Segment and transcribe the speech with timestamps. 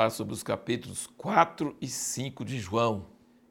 [0.00, 3.04] falar sobre os capítulos 4 e 5 de João.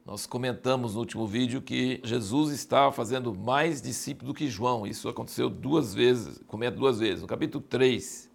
[0.04, 4.84] Nós comentamos no último vídeo que Jesus estava fazendo mais discípulos do que João.
[4.84, 7.22] Isso aconteceu duas vezes, comenta duas vezes.
[7.22, 8.28] No capítulo 3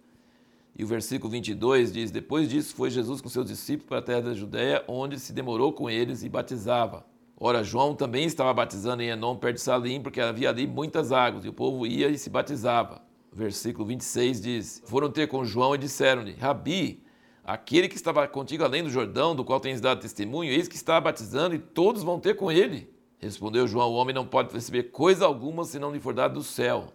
[0.78, 4.22] e o versículo 22 diz: Depois disso foi Jesus com seus discípulos para a terra
[4.22, 7.04] da Judéia, onde se demorou com eles e batizava.
[7.38, 11.44] Ora, João também estava batizando em Enom, perto de Salim, porque havia ali muitas águas,
[11.44, 13.02] e o povo ia e se batizava.
[13.30, 17.04] Versículo 26 diz: Foram ter com João e disseram-lhe: Rabi,
[17.46, 21.00] aquele que estava contigo além do Jordão, do qual tens dado testemunho, eis que está
[21.00, 22.92] batizando e todos vão ter com ele.
[23.18, 26.42] Respondeu João: O homem não pode receber coisa alguma se não lhe for dado do
[26.42, 26.88] céu.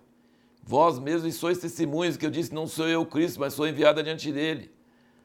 [0.61, 4.31] Vós mesmos sois testemunhos que eu disse: Não sou eu Cristo, mas sou enviado adiante
[4.31, 4.69] dele.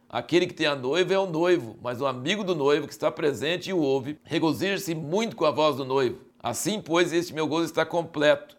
[0.08, 3.10] Aquele que tem a noiva é o noivo, mas o amigo do noivo que está
[3.10, 6.20] presente e o ouve, regozija-se muito com a voz do noivo.
[6.40, 8.56] Assim, pois, este meu gozo está completo.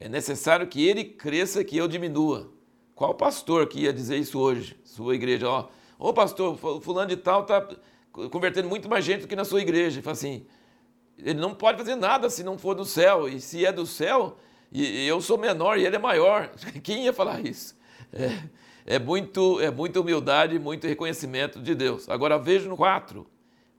[0.00, 2.50] É necessário que ele cresça e que eu diminua.
[2.96, 4.76] Qual pastor que ia dizer isso hoje?
[4.82, 5.68] Sua igreja, ó,
[5.98, 7.66] Ô pastor, fulano de tal está
[8.30, 9.96] convertendo muito mais gente do que na sua igreja.
[9.96, 10.46] Ele fala assim,
[11.18, 13.28] ele não pode fazer nada se não for do céu.
[13.28, 14.36] E se é do céu,
[14.70, 16.50] e eu sou menor e ele é maior.
[16.84, 17.76] Quem ia falar isso?
[18.12, 22.08] É, é, muito, é muita humildade, muito reconhecimento de Deus.
[22.08, 23.26] Agora veja no 4,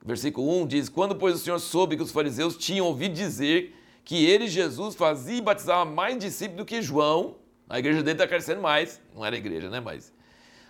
[0.06, 4.26] versículo 1 diz: Quando, pois, o Senhor soube que os fariseus tinham ouvido dizer que
[4.26, 7.38] ele, Jesus, fazia e batizava mais discípulos do que João,
[7.70, 9.80] a igreja dele está crescendo mais, não era igreja, né?
[9.80, 10.12] Mas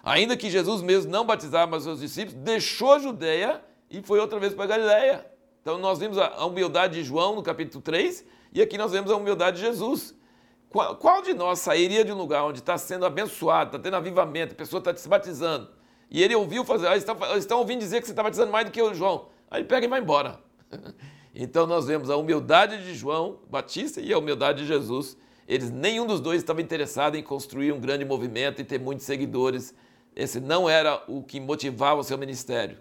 [0.04, 4.40] Ainda que Jesus mesmo não batizava os seus discípulos, deixou a Judéia e foi outra
[4.40, 5.26] vez para Galiléia.
[5.62, 9.16] Então nós vimos a humildade de João no capítulo 3 e aqui nós vemos a
[9.16, 10.16] humildade de Jesus.
[10.70, 14.54] Qual, qual de nós sairia de um lugar onde está sendo abençoado, está tendo avivamento,
[14.54, 15.70] a pessoa está se batizando,
[16.12, 18.52] e ele ouviu fazer, ah, eles estão, eles estão ouvindo dizer que você está batizando
[18.52, 19.30] mais do que o João.
[19.50, 20.40] Aí ele pega e vai embora.
[21.42, 25.16] Então nós vemos a humildade de João Batista e a humildade de Jesus.
[25.48, 29.74] Eles, nenhum dos dois estava interessado em construir um grande movimento e ter muitos seguidores
[30.16, 32.78] esse não era o que motivava o seu ministério.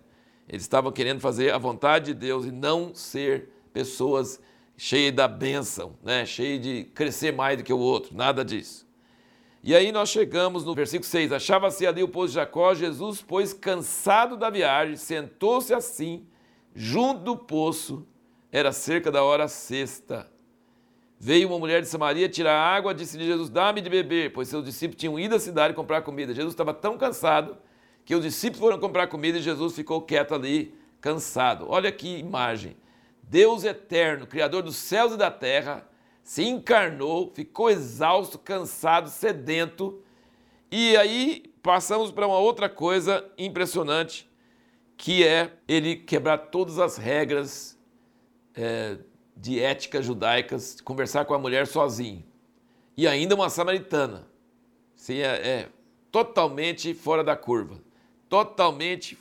[0.48, 4.40] Eles estavam querendo fazer a vontade de Deus e não ser pessoas
[4.76, 6.24] cheias da bênção, né?
[6.24, 8.88] cheias de crescer mais do que o outro, nada disso.
[9.62, 11.32] E aí nós chegamos no versículo 6.
[11.32, 16.26] Achava-se ali o poço de Jacó, Jesus, pois cansado da viagem, sentou-se assim,
[16.74, 18.06] junto do poço,
[18.52, 20.30] era cerca da hora sexta.
[21.20, 25.00] Veio uma mulher de Samaria tirar água, disse-lhe Jesus: Dá-me de beber, pois seus discípulos
[25.00, 26.32] tinham ido à cidade comprar comida.
[26.32, 27.56] Jesus estava tão cansado
[28.04, 31.66] que os discípulos foram comprar comida e Jesus ficou quieto ali, cansado.
[31.68, 32.76] Olha que imagem.
[33.22, 35.86] Deus eterno, Criador dos céus e da terra,
[36.22, 40.00] se encarnou, ficou exausto, cansado, sedento.
[40.70, 44.30] E aí passamos para uma outra coisa impressionante,
[44.96, 47.78] que é ele quebrar todas as regras
[48.54, 48.98] é,
[49.40, 52.24] de éticas judaicas, conversar com a mulher sozinho.
[52.96, 54.26] E ainda uma samaritana.
[54.96, 55.68] Sim, é, é
[56.10, 57.80] totalmente fora da curva.
[58.28, 59.16] Totalmente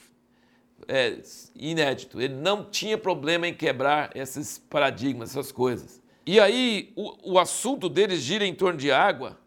[0.87, 1.19] é,
[1.55, 2.19] inédito.
[2.19, 6.01] Ele não tinha problema em quebrar esses paradigmas, essas coisas.
[6.25, 9.37] E aí o, o assunto deles gira em torno de água.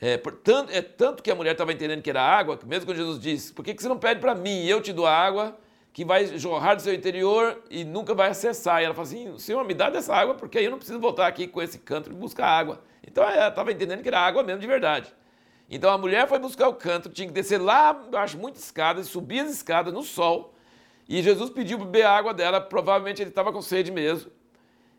[0.00, 0.20] É,
[0.70, 3.52] é tanto que a mulher estava entendendo que era água, que mesmo quando Jesus disse,
[3.52, 5.58] por que, que você não pede para mim eu te dou a água?
[5.94, 8.82] Que vai jorrar do seu interior e nunca vai acessar.
[8.82, 11.28] E ela fala assim: Senhor, me dá dessa água, porque aí eu não preciso voltar
[11.28, 12.82] aqui com esse canto e buscar água.
[13.06, 15.14] Então ela estava entendendo que era água mesmo de verdade.
[15.70, 19.40] Então a mulher foi buscar o canto, tinha que descer lá embaixo, muitas escadas, subir
[19.40, 20.52] as escadas no sol.
[21.08, 24.32] E Jesus pediu para beber a água dela, provavelmente ele estava com sede mesmo.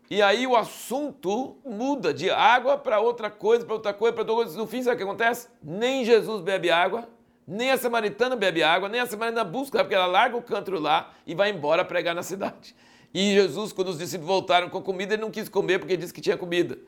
[0.08, 4.34] E aí o assunto muda de água para outra coisa, para outra coisa, para outra
[4.34, 4.56] coisa.
[4.56, 5.48] No fim, sabe o que acontece?
[5.62, 7.06] Nem Jesus bebe água,
[7.46, 11.14] nem a samaritana bebe água, nem a samaritana busca, porque ela larga o cântaro lá
[11.26, 12.74] e vai embora pregar na cidade.
[13.14, 16.20] E Jesus, quando os discípulos voltaram com comida, ele não quis comer porque disse que
[16.20, 16.78] tinha comida.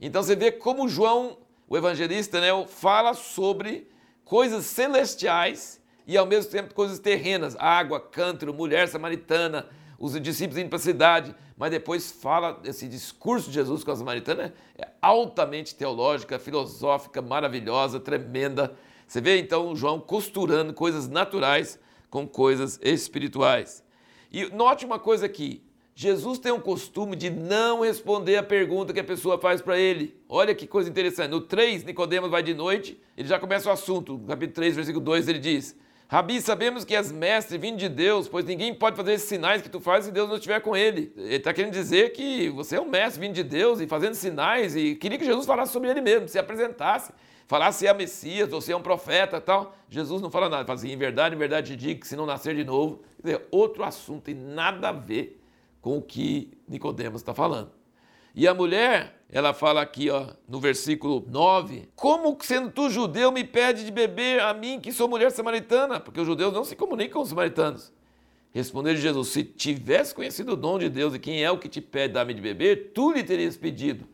[0.00, 3.88] Então você vê como João, o evangelista, né, fala sobre
[4.24, 9.66] coisas celestiais e ao mesmo tempo coisas terrenas, água, cântaro, mulher samaritana,
[9.98, 13.96] os discípulos indo para a cidade, mas depois fala esse discurso de Jesus com a
[13.96, 18.76] samaritana é altamente teológica, filosófica, maravilhosa, tremenda.
[19.08, 23.82] Você vê então João costurando coisas naturais com coisas espirituais.
[24.30, 25.62] E note uma coisa aqui:
[25.94, 30.14] Jesus tem um costume de não responder a pergunta que a pessoa faz para ele.
[30.28, 31.30] Olha que coisa interessante.
[31.30, 34.12] No 3, Nicodemos vai de noite, ele já começa o assunto.
[34.18, 35.74] No capítulo 3, versículo 2, ele diz:
[36.10, 39.68] Rabi, sabemos que és mestre vindo de Deus, pois ninguém pode fazer esses sinais que
[39.68, 41.12] tu fazes se Deus não estiver com ele.
[41.14, 44.74] Ele está querendo dizer que você é um mestre vindo de Deus e fazendo sinais,
[44.74, 47.12] e queria que Jesus falasse sobre ele mesmo, se apresentasse
[47.46, 49.74] falar se é Messias ou se é um profeta tal.
[49.88, 52.26] Jesus não fala nada, fala assim, em verdade, em verdade te digo que se não
[52.26, 55.38] nascer de novo, quer dizer, outro assunto tem nada a ver
[55.80, 57.77] com o que Nicodemos está falando.
[58.34, 63.44] E a mulher, ela fala aqui, ó, no versículo 9: Como sendo tu judeu me
[63.44, 66.00] pede de beber a mim, que sou mulher samaritana?
[66.00, 67.92] Porque os judeus não se comunicam com os samaritanos.
[68.52, 71.80] Respondeu Jesus: Se tivesse conhecido o dom de Deus e quem é o que te
[71.80, 74.06] pede dar-me de beber, tu lhe terias pedido.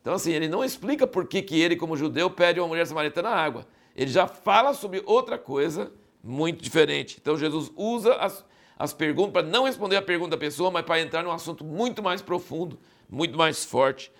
[0.00, 2.86] Então, assim, ele não explica por que, que ele, como judeu, pede a uma mulher
[2.86, 3.66] samaritana água.
[3.94, 5.92] Ele já fala sobre outra coisa
[6.22, 7.18] muito diferente.
[7.20, 8.44] Então, Jesus usa as,
[8.76, 12.02] as perguntas para não responder a pergunta da pessoa, mas para entrar num assunto muito
[12.02, 12.78] mais profundo,
[13.12, 14.10] muito mais forte,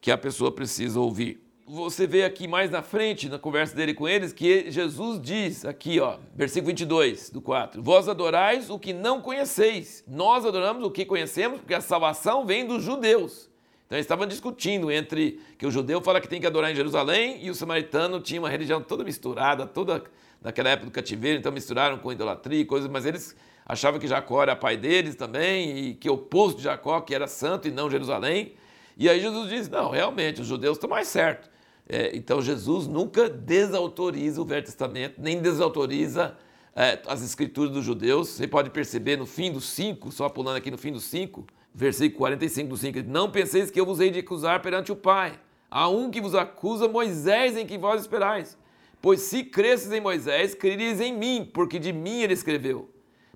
[0.00, 1.42] que a pessoa precisa ouvir
[1.74, 5.98] você vê aqui mais na frente, na conversa dele com eles, que Jesus diz aqui,
[6.00, 11.04] ó, versículo 22 do 4: Vós adorais o que não conheceis, nós adoramos o que
[11.04, 13.50] conhecemos, porque a salvação vem dos judeus.
[13.86, 17.38] Então eles estavam discutindo entre que o judeu fala que tem que adorar em Jerusalém
[17.42, 20.04] e o samaritano tinha uma religião toda misturada, toda
[20.42, 23.36] naquela época do cativeiro, então misturaram com idolatria e coisas, mas eles
[23.66, 27.26] achavam que Jacó era pai deles também e que o oposto de Jacó, que era
[27.26, 28.54] santo e não Jerusalém.
[28.96, 31.50] E aí Jesus diz: não, realmente, os judeus estão mais certos.
[31.88, 36.36] É, então Jesus nunca desautoriza o Velho Testamento, nem desautoriza
[36.74, 38.28] é, as escrituras dos judeus.
[38.28, 41.44] Você pode perceber no fim do 5, só pulando aqui no fim do 5,
[41.74, 45.38] versículo 45 do 5, não penseis que eu vos hei de acusar perante o Pai.
[45.70, 48.58] Há um que vos acusa, Moisés, em que vós esperais.
[49.00, 52.88] Pois se cresces em Moisés, crereis em mim, porque de mim ele escreveu.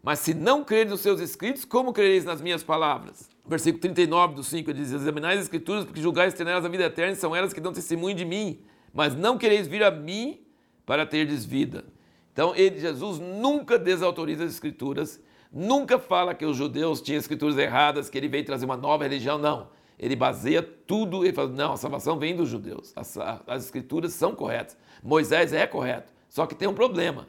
[0.07, 3.29] Mas se não creres nos seus escritos, como crereis nas minhas palavras?
[3.45, 7.15] Versículo 39 do 5 diz: Examinai as escrituras, porque julgais ter nelas a vida eterna,
[7.15, 8.61] e são elas que dão testemunho de mim.
[8.95, 10.47] Mas não quereis vir a mim
[10.87, 11.85] para terdes vida.
[12.33, 15.21] Então, ele, Jesus nunca desautoriza as escrituras,
[15.53, 19.39] nunca fala que os judeus tinham escrituras erradas, que ele veio trazer uma nova religião,
[19.39, 19.71] não.
[19.99, 24.37] Ele baseia tudo, ele fala, não, a salvação vem dos judeus, as, as escrituras são
[24.37, 24.79] corretas.
[25.03, 27.27] Moisés é correto, só que tem um problema.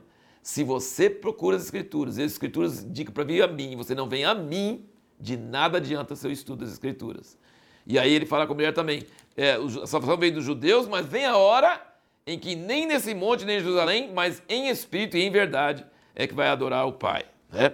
[0.48, 3.94] Se você procura as escrituras, e as escrituras indicam para vir a mim, e você
[3.94, 4.86] não vem a mim,
[5.20, 7.38] de nada adianta seu estudo das Escrituras.
[7.86, 9.04] E aí ele fala com a mulher também:
[9.36, 11.86] é, a salvação vem dos judeus, mas vem a hora
[12.26, 15.86] em que nem nesse monte, nem em Jerusalém, mas em espírito e em verdade
[16.16, 17.26] é que vai adorar o Pai.
[17.52, 17.74] Né?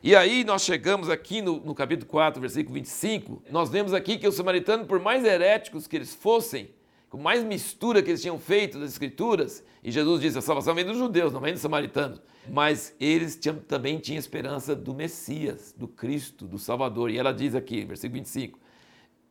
[0.00, 4.28] E aí nós chegamos aqui no, no capítulo 4, versículo 25, nós vemos aqui que
[4.28, 6.70] os samaritanos, por mais heréticos que eles fossem,
[7.08, 10.84] com mais mistura que eles tinham feito das escrituras, e Jesus disse, a salvação vem
[10.84, 15.86] dos judeus, não vem dos samaritanos, mas eles tinham, também tinham esperança do Messias, do
[15.86, 17.10] Cristo, do Salvador.
[17.10, 18.58] E ela diz aqui, versículo 25,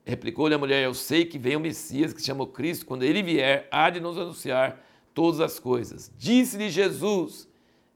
[0.06, 3.22] replicou-lhe a mulher, eu sei que vem o Messias, que se chama Cristo, quando ele
[3.22, 4.82] vier, há de nos anunciar
[5.14, 6.12] todas as coisas.
[6.18, 7.48] Disse-lhe Jesus,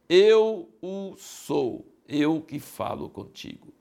[0.10, 3.74] eu o sou, eu que falo contigo.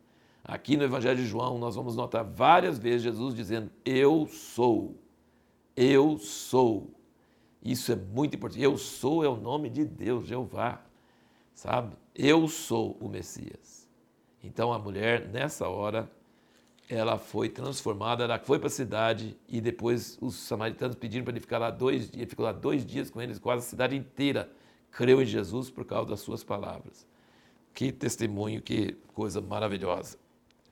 [0.45, 4.97] Aqui no Evangelho de João, nós vamos notar várias vezes Jesus dizendo, eu sou.
[5.81, 6.91] Eu sou.
[7.63, 8.61] Isso é muito importante.
[8.61, 10.83] Eu sou é o nome de Deus, Jeová.
[11.55, 11.95] Sabe?
[12.13, 13.87] Eu sou o Messias.
[14.43, 16.11] Então a mulher, nessa hora,
[16.89, 21.41] ela foi transformada, ela foi para a cidade e depois os samaritanos pediram para ele
[21.41, 24.51] ficar lá dois dias, ficou lá dois dias com eles, quase a cidade inteira
[24.91, 27.07] creu em Jesus por causa das suas palavras.
[27.73, 30.19] Que testemunho, que coisa maravilhosa.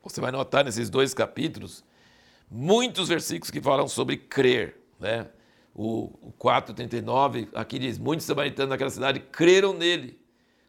[0.02, 1.84] Você vai notar nesses dois capítulos
[2.50, 4.85] muitos versículos que falam sobre crer.
[4.98, 5.26] Né?
[5.74, 10.18] O, o 4,39 aqui diz: Muitos samaritanos naquela cidade creram nele,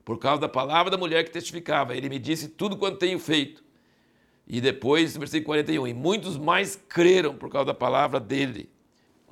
[0.03, 1.95] por causa da palavra da mulher que testificava.
[1.95, 3.63] Ele me disse tudo quanto tenho feito.
[4.45, 8.69] E depois, versículo 41, e muitos mais creram por causa da palavra dele.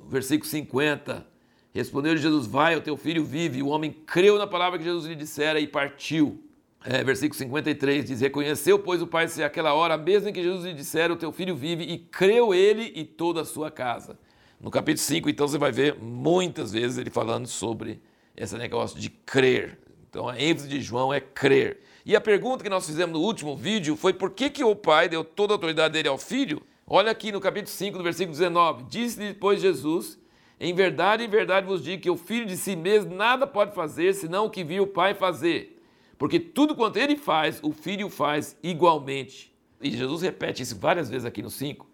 [0.08, 1.26] Versículo 50,
[1.72, 3.58] respondeu-lhe Jesus: Vai, o teu filho vive.
[3.58, 6.42] E o homem creu na palavra que Jesus lhe dissera e partiu.
[6.84, 10.64] É, versículo 53 diz: Reconheceu, pois, o pai ser aquela hora, mesmo em que Jesus
[10.64, 14.18] lhe dissera: O teu filho vive, e creu ele e toda a sua casa.
[14.60, 18.00] No capítulo 5, então, você vai ver muitas vezes ele falando sobre
[18.36, 19.78] esse negócio de crer.
[20.08, 21.80] Então, a ênfase de João é crer.
[22.04, 25.08] E a pergunta que nós fizemos no último vídeo foi por que, que o pai
[25.08, 26.62] deu toda a autoridade dele ao filho?
[26.86, 28.84] Olha aqui no capítulo 5, no versículo 19.
[28.84, 30.18] Disse-lhe depois Jesus:
[30.58, 34.14] Em verdade, em verdade vos digo que o filho de si mesmo nada pode fazer
[34.14, 35.82] senão o que viu o pai fazer.
[36.16, 39.52] Porque tudo quanto ele faz, o filho faz igualmente.
[39.82, 41.86] E Jesus repete isso várias vezes aqui no 5.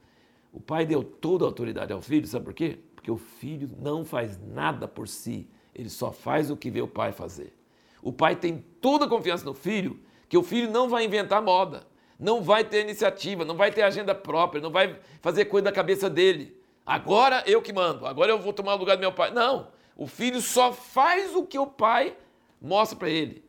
[0.52, 2.78] O pai deu toda a autoridade ao filho, sabe por quê?
[2.94, 6.86] Porque o filho não faz nada por si, ele só faz o que vê o
[6.88, 7.56] pai fazer.
[8.02, 11.86] O pai tem toda a confiança no filho, que o filho não vai inventar moda,
[12.18, 16.10] não vai ter iniciativa, não vai ter agenda própria, não vai fazer coisa da cabeça
[16.10, 16.56] dele.
[16.84, 19.30] Agora eu que mando, agora eu vou tomar o lugar do meu pai.
[19.30, 22.16] Não, o filho só faz o que o pai
[22.60, 23.44] mostra para ele.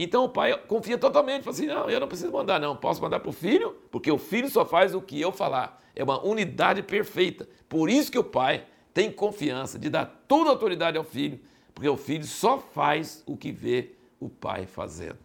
[0.00, 3.18] Então o pai confia totalmente, fala assim: não, eu não preciso mandar, não, posso mandar
[3.18, 5.82] para o filho, porque o filho só faz o que eu falar.
[5.96, 7.48] É uma unidade perfeita.
[7.68, 8.64] Por isso que o pai
[8.94, 11.40] tem confiança de dar toda a autoridade ao filho,
[11.74, 13.90] porque o filho só faz o que vê
[14.20, 15.18] o pai fazendo.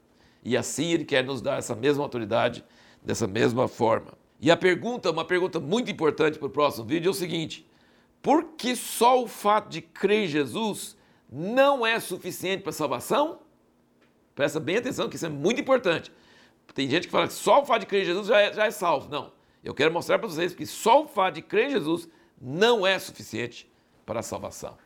[0.43, 2.65] E assim ele quer nos dar essa mesma autoridade,
[3.03, 4.13] dessa mesma forma.
[4.41, 7.63] E a pergunta, uma pergunta muito importante para o próximo vídeo é o seguinte:
[8.23, 10.97] por que só o fato de crer em Jesus
[11.31, 13.39] não é suficiente para a salvação?
[14.35, 16.11] Presta bem atenção que isso é muito importante.
[16.73, 18.65] Tem gente que fala que só o fato de crer em Jesus já é, já
[18.65, 19.09] é salvo.
[19.09, 19.31] Não.
[19.63, 22.09] Eu quero mostrar para vocês que só o fato de crer em Jesus
[22.41, 23.71] não é suficiente
[24.05, 24.77] para a salvação.